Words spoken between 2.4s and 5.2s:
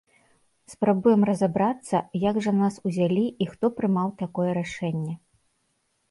жа нас узялі і хто прымаў такое рашэнне.